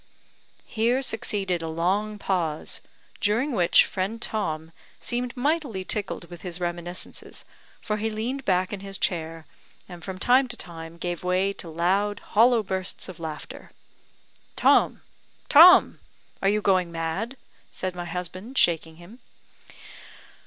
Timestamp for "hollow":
12.31-12.63